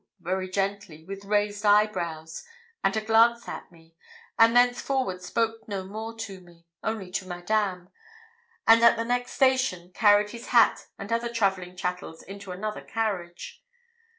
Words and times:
very 0.19 0.49
gently, 0.49 1.03
with 1.05 1.25
raised 1.25 1.63
eyebrows, 1.63 2.43
and 2.83 2.97
a 2.97 3.01
glance 3.01 3.47
at 3.47 3.71
me, 3.71 3.95
and 4.39 4.55
thenceforward 4.55 5.21
spoke 5.21 5.67
no 5.67 5.83
more 5.83 6.17
to 6.17 6.39
me, 6.41 6.65
only 6.83 7.11
to 7.11 7.27
Madame, 7.27 7.87
and 8.65 8.83
at 8.83 8.95
the 8.97 9.05
next 9.05 9.33
station 9.33 9.91
carried 9.93 10.31
his 10.31 10.47
hat 10.47 10.87
and 10.97 11.13
other 11.13 11.29
travelling 11.31 11.75
chattels 11.77 12.23
into 12.23 12.51
another 12.51 12.81
carriage. 12.81 13.63